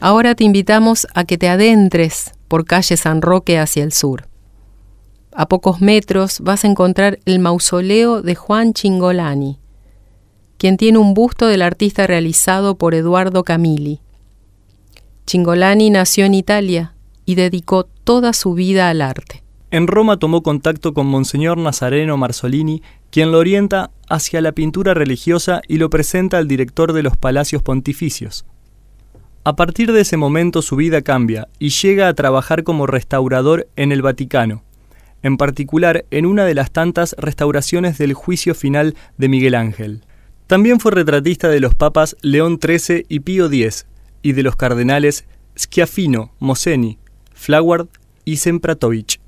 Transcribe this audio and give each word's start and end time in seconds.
Ahora 0.00 0.34
te 0.34 0.44
invitamos 0.44 1.06
a 1.14 1.24
que 1.24 1.38
te 1.38 1.48
adentres 1.48 2.34
por 2.48 2.64
calle 2.66 2.96
San 2.96 3.22
Roque 3.22 3.58
hacia 3.58 3.82
el 3.82 3.92
sur. 3.92 4.28
A 5.32 5.48
pocos 5.48 5.80
metros 5.80 6.40
vas 6.40 6.64
a 6.64 6.68
encontrar 6.68 7.18
el 7.24 7.38
mausoleo 7.38 8.22
de 8.22 8.34
Juan 8.34 8.72
Chingolani, 8.72 9.58
quien 10.58 10.76
tiene 10.76 10.98
un 10.98 11.14
busto 11.14 11.46
del 11.46 11.62
artista 11.62 12.06
realizado 12.06 12.76
por 12.76 12.94
Eduardo 12.94 13.42
Camilli. 13.42 14.00
Chingolani 15.26 15.90
nació 15.90 16.24
en 16.24 16.34
Italia 16.34 16.94
y 17.24 17.34
dedicó 17.34 17.84
toda 17.84 18.32
su 18.32 18.54
vida 18.54 18.88
al 18.90 19.02
arte. 19.02 19.42
En 19.70 19.88
Roma 19.88 20.18
tomó 20.18 20.42
contacto 20.42 20.94
con 20.94 21.06
Monseñor 21.06 21.58
Nazareno 21.58 22.16
Marzolini, 22.16 22.82
quien 23.10 23.32
lo 23.32 23.38
orienta 23.38 23.90
hacia 24.08 24.40
la 24.40 24.52
pintura 24.52 24.94
religiosa 24.94 25.60
y 25.66 25.78
lo 25.78 25.90
presenta 25.90 26.38
al 26.38 26.48
director 26.48 26.92
de 26.92 27.02
los 27.02 27.16
palacios 27.16 27.62
pontificios. 27.62 28.46
A 29.46 29.54
partir 29.54 29.92
de 29.92 30.00
ese 30.00 30.16
momento 30.16 30.60
su 30.60 30.74
vida 30.74 31.02
cambia 31.02 31.46
y 31.60 31.68
llega 31.68 32.08
a 32.08 32.14
trabajar 32.14 32.64
como 32.64 32.88
restaurador 32.88 33.68
en 33.76 33.92
el 33.92 34.02
Vaticano, 34.02 34.64
en 35.22 35.36
particular 35.36 36.04
en 36.10 36.26
una 36.26 36.44
de 36.44 36.54
las 36.56 36.72
tantas 36.72 37.14
restauraciones 37.16 37.96
del 37.96 38.12
juicio 38.12 38.56
final 38.56 38.96
de 39.18 39.28
Miguel 39.28 39.54
Ángel. 39.54 40.04
También 40.48 40.80
fue 40.80 40.90
retratista 40.90 41.48
de 41.48 41.60
los 41.60 41.76
papas 41.76 42.16
León 42.22 42.58
XIII 42.60 43.06
y 43.08 43.20
Pío 43.20 43.46
X, 43.46 43.86
y 44.20 44.32
de 44.32 44.42
los 44.42 44.56
cardenales 44.56 45.26
Schiaffino, 45.56 46.32
Moseni, 46.40 46.98
Flaward 47.32 47.86
y 48.24 48.38
Sempratovich. 48.38 49.20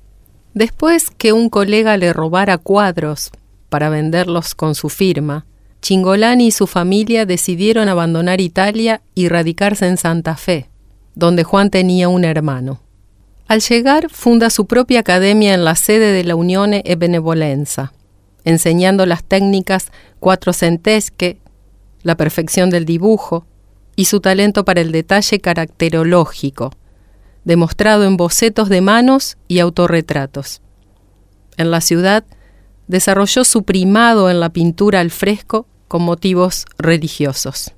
Después 0.53 1.11
que 1.11 1.31
un 1.31 1.49
colega 1.49 1.95
le 1.95 2.11
robara 2.11 2.57
cuadros 2.57 3.31
para 3.69 3.89
venderlos 3.89 4.53
con 4.53 4.75
su 4.75 4.89
firma, 4.89 5.45
Chingolani 5.81 6.47
y 6.47 6.51
su 6.51 6.67
familia 6.67 7.25
decidieron 7.25 7.89
abandonar 7.89 8.41
Italia 8.41 9.01
y 9.15 9.29
radicarse 9.29 9.87
en 9.87 9.97
Santa 9.97 10.35
Fe, 10.35 10.69
donde 11.15 11.43
Juan 11.43 11.69
tenía 11.69 12.09
un 12.09 12.25
hermano. 12.25 12.81
Al 13.47 13.61
llegar, 13.61 14.09
funda 14.09 14.49
su 14.49 14.67
propia 14.67 14.99
academia 14.99 15.53
en 15.53 15.63
la 15.63 15.75
sede 15.75 16.11
de 16.11 16.23
la 16.23 16.35
Unione 16.35 16.83
e 16.85 16.95
Benevolenza, 16.95 17.93
enseñando 18.43 19.05
las 19.05 19.23
técnicas 19.23 19.91
cuatrocentesque, 20.19 21.39
la 22.03 22.15
perfección 22.15 22.69
del 22.69 22.85
dibujo 22.85 23.45
y 23.95 24.05
su 24.05 24.19
talento 24.19 24.65
para 24.65 24.81
el 24.81 24.91
detalle 24.91 25.39
caracterológico, 25.39 26.71
demostrado 27.43 28.03
en 28.03 28.17
bocetos 28.17 28.69
de 28.69 28.81
manos 28.81 29.37
y 29.47 29.59
autorretratos. 29.59 30.61
En 31.57 31.71
la 31.71 31.81
ciudad, 31.81 32.25
desarrolló 32.87 33.43
su 33.43 33.63
primado 33.63 34.29
en 34.29 34.39
la 34.39 34.49
pintura 34.49 34.99
al 34.99 35.11
fresco 35.11 35.67
con 35.89 36.03
motivos 36.03 36.65
religiosos. 36.77 37.73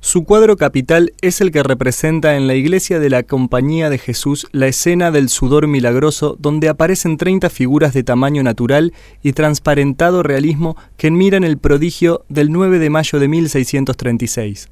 Su 0.00 0.24
cuadro 0.24 0.56
capital 0.56 1.12
es 1.22 1.40
el 1.40 1.50
que 1.50 1.62
representa 1.62 2.36
en 2.36 2.46
la 2.46 2.54
iglesia 2.54 3.00
de 3.00 3.10
la 3.10 3.24
Compañía 3.24 3.90
de 3.90 3.98
Jesús 3.98 4.46
la 4.52 4.68
escena 4.68 5.10
del 5.10 5.28
sudor 5.28 5.66
milagroso 5.66 6.36
donde 6.38 6.68
aparecen 6.68 7.16
30 7.16 7.50
figuras 7.50 7.94
de 7.94 8.04
tamaño 8.04 8.42
natural 8.42 8.92
y 9.22 9.32
transparentado 9.32 10.22
realismo 10.22 10.76
que 10.96 11.10
miran 11.10 11.42
el 11.42 11.58
prodigio 11.58 12.24
del 12.28 12.52
9 12.52 12.78
de 12.78 12.90
mayo 12.90 13.18
de 13.18 13.28
1636. 13.28 14.68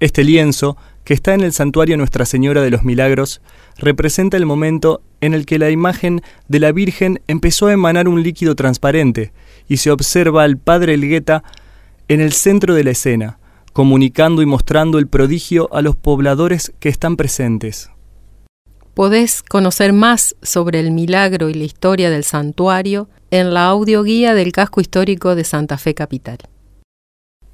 Este 0.00 0.24
lienzo, 0.24 0.76
que 1.06 1.14
está 1.14 1.34
en 1.34 1.40
el 1.42 1.52
santuario 1.52 1.96
Nuestra 1.96 2.26
Señora 2.26 2.62
de 2.62 2.70
los 2.70 2.82
Milagros, 2.82 3.40
representa 3.78 4.36
el 4.36 4.44
momento 4.44 5.02
en 5.20 5.34
el 5.34 5.46
que 5.46 5.60
la 5.60 5.70
imagen 5.70 6.20
de 6.48 6.58
la 6.58 6.72
Virgen 6.72 7.22
empezó 7.28 7.68
a 7.68 7.72
emanar 7.72 8.08
un 8.08 8.24
líquido 8.24 8.56
transparente 8.56 9.32
y 9.68 9.76
se 9.76 9.92
observa 9.92 10.42
al 10.42 10.58
Padre 10.58 10.94
Elgueta 10.94 11.44
en 12.08 12.20
el 12.20 12.32
centro 12.32 12.74
de 12.74 12.82
la 12.82 12.90
escena, 12.90 13.38
comunicando 13.72 14.42
y 14.42 14.46
mostrando 14.46 14.98
el 14.98 15.06
prodigio 15.06 15.72
a 15.72 15.80
los 15.80 15.94
pobladores 15.94 16.72
que 16.80 16.88
están 16.88 17.14
presentes. 17.14 17.88
Podés 18.92 19.44
conocer 19.44 19.92
más 19.92 20.34
sobre 20.42 20.80
el 20.80 20.90
milagro 20.90 21.48
y 21.50 21.54
la 21.54 21.64
historia 21.64 22.10
del 22.10 22.24
santuario 22.24 23.08
en 23.30 23.54
la 23.54 23.66
audioguía 23.66 24.34
del 24.34 24.50
casco 24.50 24.80
histórico 24.80 25.36
de 25.36 25.44
Santa 25.44 25.78
Fe 25.78 25.94
Capital. 25.94 26.38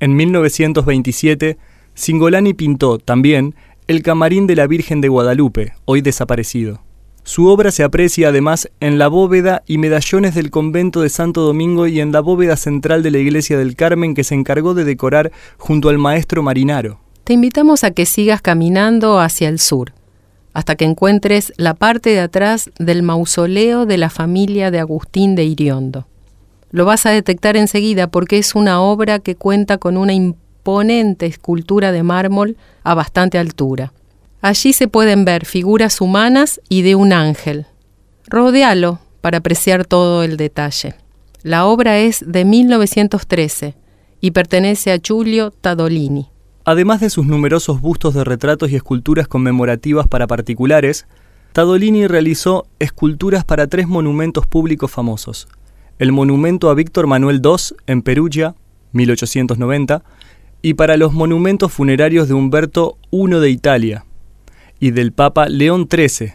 En 0.00 0.16
1927, 0.16 1.58
Singolani 1.94 2.54
pintó 2.54 2.98
también 2.98 3.54
el 3.86 4.02
camarín 4.02 4.46
de 4.46 4.56
la 4.56 4.66
Virgen 4.66 5.00
de 5.00 5.08
Guadalupe, 5.08 5.74
hoy 5.84 6.00
desaparecido. 6.00 6.80
Su 7.24 7.46
obra 7.46 7.70
se 7.70 7.84
aprecia 7.84 8.28
además 8.28 8.68
en 8.80 8.98
la 8.98 9.08
bóveda 9.08 9.62
y 9.66 9.78
medallones 9.78 10.34
del 10.34 10.50
convento 10.50 11.02
de 11.02 11.08
Santo 11.08 11.42
Domingo 11.42 11.86
y 11.86 12.00
en 12.00 12.10
la 12.10 12.20
bóveda 12.20 12.56
central 12.56 13.02
de 13.02 13.10
la 13.10 13.18
iglesia 13.18 13.58
del 13.58 13.76
Carmen 13.76 14.14
que 14.14 14.24
se 14.24 14.34
encargó 14.34 14.74
de 14.74 14.84
decorar 14.84 15.30
junto 15.58 15.88
al 15.88 15.98
maestro 15.98 16.42
Marinaro. 16.42 16.98
Te 17.24 17.34
invitamos 17.34 17.84
a 17.84 17.92
que 17.92 18.06
sigas 18.06 18.42
caminando 18.42 19.20
hacia 19.20 19.48
el 19.48 19.60
sur, 19.60 19.92
hasta 20.52 20.74
que 20.74 20.84
encuentres 20.84 21.52
la 21.56 21.74
parte 21.74 22.10
de 22.10 22.20
atrás 22.20 22.70
del 22.78 23.02
mausoleo 23.02 23.86
de 23.86 23.98
la 23.98 24.10
familia 24.10 24.70
de 24.70 24.80
Agustín 24.80 25.36
de 25.36 25.44
Iriondo. 25.44 26.06
Lo 26.70 26.86
vas 26.86 27.06
a 27.06 27.10
detectar 27.10 27.56
enseguida 27.56 28.08
porque 28.08 28.38
es 28.38 28.54
una 28.54 28.80
obra 28.80 29.18
que 29.18 29.36
cuenta 29.36 29.78
con 29.78 29.96
una 29.96 30.14
imponente 30.62 31.26
escultura 31.26 31.90
de 31.90 32.04
mármol 32.04 32.56
a 32.84 32.94
bastante 32.94 33.36
altura. 33.36 33.92
Allí 34.40 34.72
se 34.72 34.86
pueden 34.86 35.24
ver 35.24 35.44
figuras 35.44 36.00
humanas 36.00 36.60
y 36.68 36.82
de 36.82 36.94
un 36.94 37.12
ángel. 37.12 37.66
Rodealo 38.28 39.00
para 39.20 39.38
apreciar 39.38 39.84
todo 39.84 40.22
el 40.22 40.36
detalle. 40.36 40.94
La 41.42 41.66
obra 41.66 41.98
es 41.98 42.24
de 42.24 42.44
1913 42.44 43.74
y 44.20 44.30
pertenece 44.30 44.92
a 44.92 45.00
Giulio 45.02 45.50
Tadolini. 45.50 46.28
Además 46.64 47.00
de 47.00 47.10
sus 47.10 47.26
numerosos 47.26 47.80
bustos 47.80 48.14
de 48.14 48.22
retratos 48.22 48.70
y 48.70 48.76
esculturas 48.76 49.26
conmemorativas 49.26 50.06
para 50.06 50.28
particulares, 50.28 51.06
Tadolini 51.52 52.06
realizó 52.06 52.66
esculturas 52.78 53.44
para 53.44 53.66
tres 53.66 53.88
monumentos 53.88 54.46
públicos 54.46 54.92
famosos. 54.92 55.48
El 55.98 56.12
monumento 56.12 56.70
a 56.70 56.74
Víctor 56.74 57.08
Manuel 57.08 57.42
II 57.44 57.76
en 57.88 58.02
Perugia, 58.02 58.54
1890, 58.92 60.04
y 60.62 60.74
para 60.74 60.96
los 60.96 61.12
monumentos 61.12 61.72
funerarios 61.72 62.28
de 62.28 62.34
Humberto 62.34 62.96
I 63.10 63.28
de 63.28 63.50
Italia, 63.50 64.04
y 64.78 64.92
del 64.92 65.12
Papa 65.12 65.48
León 65.48 65.88
XIII, 65.90 66.34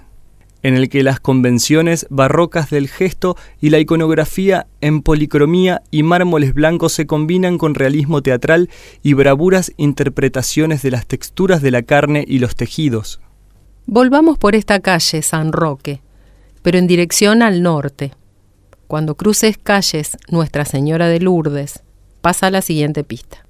en 0.63 0.75
el 0.75 0.89
que 0.89 1.03
las 1.03 1.19
convenciones 1.19 2.07
barrocas 2.09 2.69
del 2.69 2.87
gesto 2.87 3.37
y 3.61 3.69
la 3.69 3.79
iconografía 3.79 4.67
en 4.81 5.01
policromía 5.01 5.81
y 5.91 6.03
mármoles 6.03 6.53
blancos 6.53 6.93
se 6.93 7.05
combinan 7.05 7.57
con 7.57 7.75
realismo 7.75 8.21
teatral 8.21 8.69
y 9.03 9.13
bravuras 9.13 9.71
interpretaciones 9.77 10.81
de 10.81 10.91
las 10.91 11.05
texturas 11.05 11.61
de 11.61 11.71
la 11.71 11.83
carne 11.83 12.25
y 12.27 12.39
los 12.39 12.55
tejidos. 12.55 13.21
Volvamos 13.85 14.37
por 14.37 14.55
esta 14.55 14.79
calle 14.79 15.21
San 15.21 15.53
Roque, 15.53 16.01
pero 16.61 16.77
en 16.77 16.87
dirección 16.87 17.41
al 17.41 17.61
norte. 17.61 18.11
Cuando 18.87 19.15
cruces 19.15 19.57
calles 19.57 20.17
Nuestra 20.29 20.65
Señora 20.65 21.07
de 21.07 21.19
Lourdes, 21.19 21.83
pasa 22.21 22.49
la 22.49 22.61
siguiente 22.61 23.03
pista. 23.03 23.45